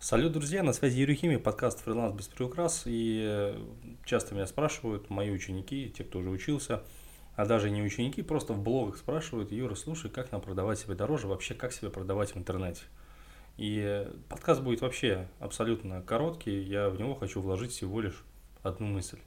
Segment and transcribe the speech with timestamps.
[0.00, 2.84] Салют, друзья, на связи Юрий Химик, подкаст «Фриланс без приукрас».
[2.86, 3.60] И э,
[4.04, 6.84] часто меня спрашивают, мои ученики, те, кто уже учился,
[7.34, 11.26] а даже не ученики, просто в блогах спрашивают, Юра, слушай, как нам продавать себе дороже,
[11.26, 12.82] вообще как себе продавать в интернете?
[13.56, 18.22] И э, подкаст будет вообще абсолютно короткий, я в него хочу вложить всего лишь
[18.62, 19.18] одну мысль.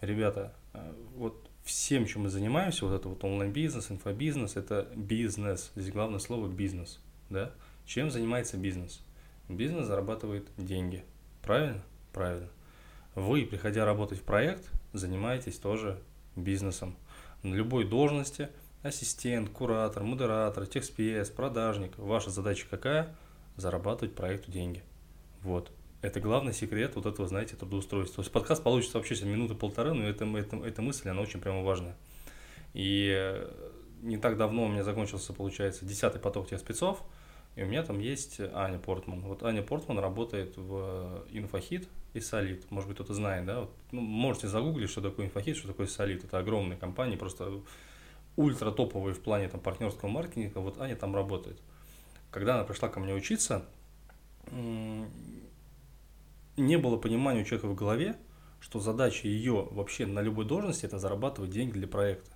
[0.00, 5.70] Ребята, э, вот всем, чем мы занимаемся, вот это вот онлайн-бизнес, инфобизнес, это бизнес.
[5.76, 6.98] Здесь главное слово бизнес,
[7.30, 7.52] да?
[7.86, 9.00] Чем занимается бизнес?
[9.56, 11.04] Бизнес зарабатывает деньги.
[11.42, 11.82] Правильно?
[12.12, 12.48] Правильно.
[13.14, 15.98] Вы, приходя работать в проект, занимаетесь тоже
[16.36, 16.96] бизнесом.
[17.42, 18.48] На любой должности
[18.82, 21.96] ассистент, куратор, модератор, техспец, продажник.
[21.98, 23.14] Ваша задача какая?
[23.56, 24.82] Зарабатывать проекту деньги.
[25.42, 25.70] Вот.
[26.00, 28.16] Это главный секрет вот этого, знаете, трудоустройства.
[28.16, 31.62] То есть подкаст получится вообще минуты полторы, но это, это, эта мысль, она очень прямо
[31.62, 31.96] важная.
[32.74, 33.50] И э,
[34.02, 37.02] не так давно у меня закончился, получается, десятый поток тех спецов,
[37.54, 39.20] и у меня там есть Аня Портман.
[39.20, 42.70] Вот Аня Портман работает в Инфохит и Солид.
[42.70, 43.60] Может быть, кто-то знает, да?
[43.60, 46.24] Вот, ну, можете загуглить, что такое Инфохит, что такое Солид.
[46.24, 47.62] Это огромные компании, просто
[48.36, 50.58] ультра топовые в плане там, партнерского маркетинга.
[50.58, 51.60] Вот Аня там работает.
[52.30, 53.66] Когда она пришла ко мне учиться,
[56.56, 58.16] не было понимания у человека в голове,
[58.60, 62.30] что задача ее вообще на любой должности– это зарабатывать деньги для проекта.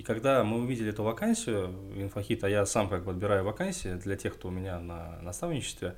[0.00, 3.96] И когда мы увидели эту вакансию в Инфохит, а я сам как бы отбираю вакансии
[3.96, 5.94] для тех, кто у меня на наставничестве,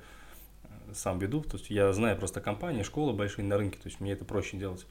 [0.65, 4.01] э, сам веду, то есть я знаю просто компании, школы большие на рынке, то есть
[4.01, 4.85] мне это проще делать.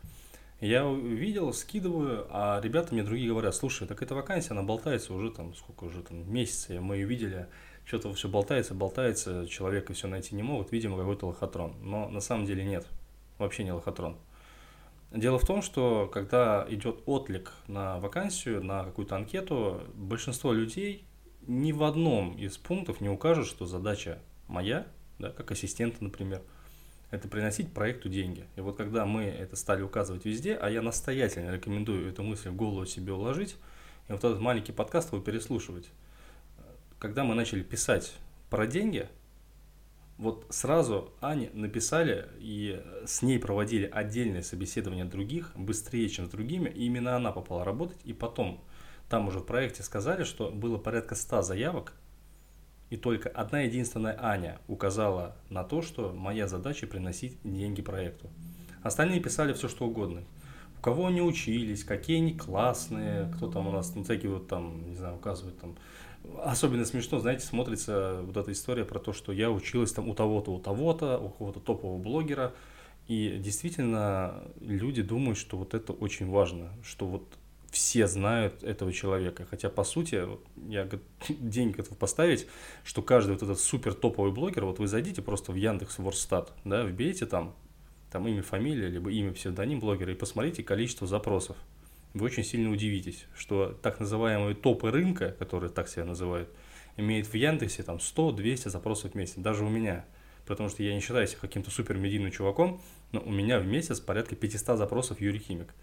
[0.63, 5.31] Я увидел, скидываю, а ребята мне другие говорят, слушай, так эта вакансия, она болтается уже
[5.31, 7.49] там, сколько уже там, месяца, мы ее видели,
[7.85, 11.75] что-то все болтается, болтается, человека все найти не могут, видимо, какой-то лохотрон.
[11.83, 12.87] Но на самом деле нет,
[13.37, 14.17] вообще не лохотрон.
[15.15, 21.05] Дело в том, что когда идет отклик на вакансию, на какую-то анкету, большинство людей
[21.47, 24.87] ни в одном из пунктов не укажут, что задача моя,
[25.19, 26.41] да, как ассистента, например,
[27.11, 28.47] это приносить проекту деньги.
[28.57, 32.57] И вот когда мы это стали указывать везде, а я настоятельно рекомендую эту мысль в
[32.57, 33.57] голову себе уложить,
[34.09, 35.91] и вот этот маленький подкаст его переслушивать.
[36.99, 38.15] Когда мы начали писать
[38.49, 39.07] про деньги–
[40.23, 46.69] вот сразу Ане написали и с ней проводили отдельное собеседование других, быстрее, чем с другими,
[46.69, 48.63] и именно она попала работать, и потом
[49.09, 51.95] там уже в проекте сказали, что было порядка 100 заявок,
[52.89, 58.31] и только одна единственная Аня указала на то, что моя задача приносить деньги проекту.
[58.83, 60.23] Остальные писали все, что угодно.
[60.79, 64.91] У кого они учились, какие они классные, кто там у нас, ну, всякие вот там,
[64.91, 65.77] не знаю, указывают там
[66.43, 70.53] Особенно смешно, знаете, смотрится вот эта история про то, что я училась там у того-то,
[70.53, 72.55] у того-то, у какого-то топового блогера.
[73.09, 77.25] И действительно люди думают, что вот это очень важно, что вот
[77.73, 79.47] все знают этого человека.
[79.49, 80.23] Хотя, по сути,
[80.69, 80.89] я
[81.29, 82.47] деньги готов поставить,
[82.85, 86.85] что каждый вот этот супер топовый блогер, вот вы зайдите просто в Яндекс Ворстат, да,
[86.85, 87.55] вбейте там,
[88.13, 91.57] там имя, фамилия, либо имя, псевдоним блогера и посмотрите количество запросов
[92.15, 96.49] вы очень сильно удивитесь, что так называемые топы рынка, которые так себя называют,
[96.97, 100.05] имеют в Яндексе там 100-200 запросов в месяц, даже у меня.
[100.47, 104.01] Потому что я не считаю себя каким-то супер медийным чуваком, но у меня в месяц
[104.01, 105.75] порядка 500 запросов Юрий Химик.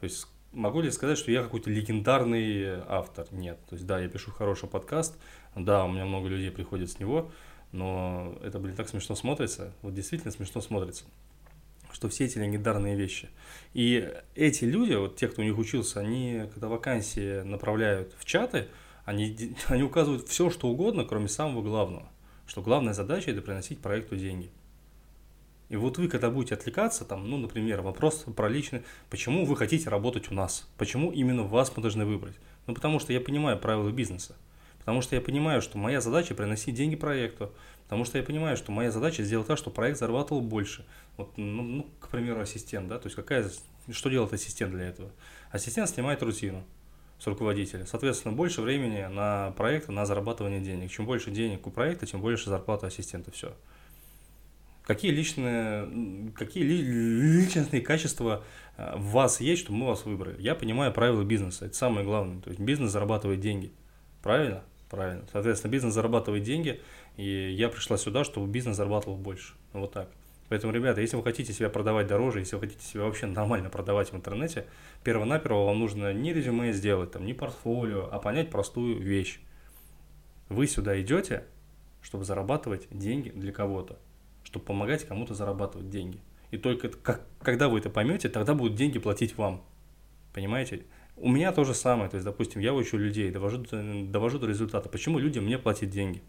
[0.00, 3.26] То есть могу ли сказать, что я какой-то легендарный автор?
[3.32, 3.58] Нет.
[3.68, 5.18] То есть да, я пишу хороший подкаст,
[5.56, 7.30] да, у меня много людей приходит с него,
[7.72, 9.74] но это, блин, так смешно смотрится.
[9.82, 11.04] Вот действительно смешно смотрится
[11.92, 13.28] что все эти легендарные вещи.
[13.74, 18.68] И эти люди, вот те, кто у них учился, они, когда вакансии направляют в чаты,
[19.04, 22.08] они, они указывают все, что угодно, кроме самого главного.
[22.46, 24.50] Что главная задача– это приносить проекту деньги.
[25.68, 29.88] И вот вы, когда будете отвлекаться, там, ну, например, вопрос про личное, почему вы хотите
[29.88, 30.68] работать у нас?
[30.76, 32.34] Почему именно вас мы должны выбрать?
[32.66, 34.34] Ну, потому что я понимаю правила бизнеса.
[34.80, 37.52] Потому что я понимаю, что моя задача приносить деньги проекту.
[37.84, 40.84] Потому что я понимаю, что моя задача сделать так, чтобы проект зарабатывал больше.
[41.16, 43.50] Вот, ну, ну, к примеру, ассистент, да, то есть какая,
[43.90, 45.10] что делает ассистент для этого?
[45.50, 46.64] Ассистент снимает рутину
[47.18, 47.84] с руководителя.
[47.86, 50.90] Соответственно, больше времени на проект, на зарабатывание денег.
[50.90, 53.30] Чем больше денег у проекта, тем больше зарплата ассистента.
[53.30, 53.54] Все.
[54.84, 58.42] Какие личные, какие личностные качества
[58.76, 60.40] э, в вас есть, чтобы мы вас выбрали?
[60.40, 62.40] Я понимаю правила бизнеса, это самое главное.
[62.40, 63.72] То есть бизнес зарабатывает деньги.
[64.22, 64.62] Правильно?
[64.90, 65.24] Правильно.
[65.32, 66.80] Соответственно, бизнес зарабатывает деньги,
[67.16, 69.54] и я пришла сюда, чтобы бизнес зарабатывал больше.
[69.72, 70.08] Вот так.
[70.48, 74.10] Поэтому, ребята, если вы хотите себя продавать дороже, если вы хотите себя вообще нормально продавать
[74.12, 74.66] в интернете,
[75.04, 79.38] перво-наперво вам нужно не резюме сделать, там, не портфолио, а понять простую вещь.
[80.48, 81.44] Вы сюда идете,
[82.02, 83.96] чтобы зарабатывать деньги для кого-то,
[84.42, 86.18] чтобы помогать кому-то зарабатывать деньги.
[86.50, 89.62] И только как, когда вы это поймете, тогда будут деньги платить вам.
[90.34, 90.82] Понимаете?
[91.22, 94.88] У меня то же самое, то есть, допустим, я учу людей, довожу, довожу до результата.
[94.88, 96.22] Почему людям мне платят деньги?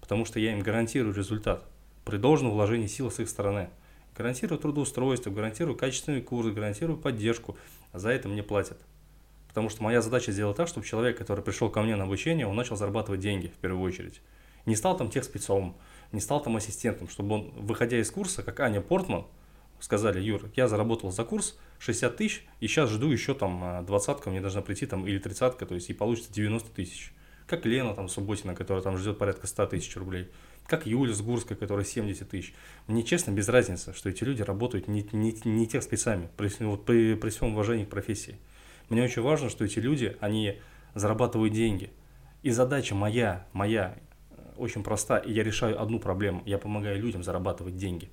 [0.00, 1.64] Потому что я им гарантирую результат.
[2.06, 3.68] при должном вложении сил с их стороны.
[4.16, 7.58] Гарантирую трудоустройство, гарантирую качественный курс, гарантирую поддержку,
[7.92, 8.78] а за это мне платят.
[9.48, 12.56] Потому что моя задача сделать так, чтобы человек, который пришел ко мне на обучение, он
[12.56, 14.22] начал зарабатывать деньги в первую очередь.
[14.64, 15.76] Не стал там тех спецом,
[16.10, 19.26] не стал там ассистентом, чтобы он, выходя из курса, как Аня Портман,
[19.80, 24.40] сказали, Юр, я заработал за курс 60 тысяч, и сейчас жду еще там двадцатка, мне
[24.40, 27.12] должна прийти там, или тридцатка, то есть и получится 90 тысяч.
[27.46, 30.28] Как Лена там Субботина, которая там ждет порядка 100 тысяч рублей.
[30.66, 32.52] Как Юля Сгурская, которая 70 тысяч.
[32.86, 36.84] Мне честно без разницы, что эти люди работают не, не, не тех спецами, при, вот
[36.84, 38.36] при, при всем уважении к профессии.
[38.90, 40.58] Мне очень важно, что эти люди, они
[40.94, 41.90] зарабатывают деньги.
[42.42, 43.96] И задача моя, моя
[44.58, 46.42] очень проста, и я решаю одну проблему.
[46.44, 48.10] Я помогаю людям зарабатывать деньги.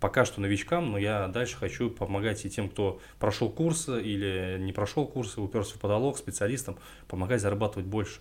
[0.00, 4.72] Пока что новичкам, но я дальше хочу помогать и тем, кто прошел курсы или не
[4.72, 6.78] прошел курсы, уперся в потолок, специалистам,
[7.08, 8.20] помогать зарабатывать больше.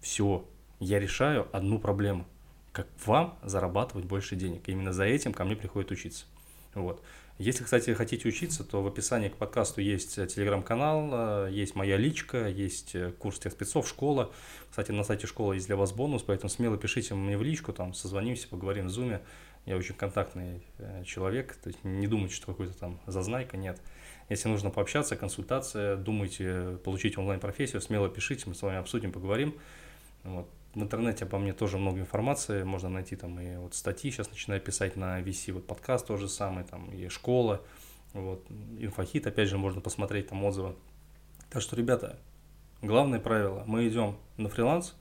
[0.00, 0.44] Все.
[0.78, 2.26] Я решаю одну проблему.
[2.72, 4.62] Как вам зарабатывать больше денег.
[4.66, 6.26] Именно за этим ко мне приходит учиться.
[6.74, 7.02] Вот.
[7.38, 12.48] Если, кстати, хотите учиться, то в описании к подкасту есть телеграм-канал, э, есть моя личка,
[12.48, 14.32] есть э, курс тех спецов, школа.
[14.70, 17.92] Кстати, на сайте школы есть для вас бонус, поэтому смело пишите мне в личку, там
[17.92, 19.20] созвонимся, поговорим в зуме.
[19.66, 20.62] Я очень контактный
[21.04, 23.80] человек, то есть не думайте, что какой-то там зазнайка, нет.
[24.28, 29.54] Если нужно пообщаться, консультация, думаете получить онлайн-профессию, смело пишите, мы с вами обсудим, поговорим.
[30.22, 30.48] Вот.
[30.74, 34.60] В интернете обо мне тоже много информации, можно найти там и вот статьи, сейчас начинаю
[34.60, 37.62] писать на VC, вот подкаст тоже самый, там и школа,
[38.12, 38.44] вот,
[38.78, 40.76] инфохит, опять же, можно посмотреть там отзывы.
[41.50, 42.18] Так что, ребята,
[42.82, 44.94] главное правило, мы идем на фриланс,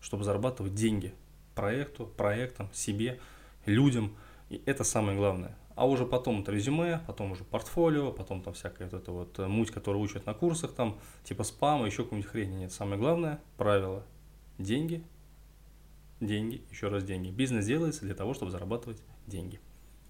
[0.00, 1.14] чтобы зарабатывать деньги
[1.54, 3.20] проекту, проектам, себе,
[3.66, 4.16] людям,
[4.50, 5.56] и это самое главное.
[5.74, 9.70] А уже потом это резюме, потом уже портфолио, потом там всякая вот эта вот муть,
[9.72, 12.58] которую учат на курсах, там типа спама, еще какую-нибудь хрень.
[12.58, 14.04] Нет, самое главное правило–
[14.58, 15.02] деньги,
[16.20, 17.30] деньги, еще раз деньги.
[17.30, 19.58] Бизнес делается для того, чтобы зарабатывать деньги.